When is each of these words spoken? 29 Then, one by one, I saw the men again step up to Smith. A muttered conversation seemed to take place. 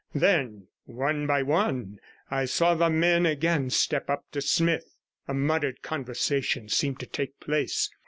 29 0.13 0.33
Then, 0.47 0.67
one 0.85 1.27
by 1.27 1.43
one, 1.43 1.99
I 2.31 2.45
saw 2.45 2.73
the 2.73 2.89
men 2.89 3.27
again 3.27 3.69
step 3.69 4.09
up 4.09 4.23
to 4.31 4.41
Smith. 4.41 4.95
A 5.27 5.33
muttered 5.35 5.83
conversation 5.83 6.69
seemed 6.69 6.99
to 7.01 7.05
take 7.05 7.39
place. 7.39 7.87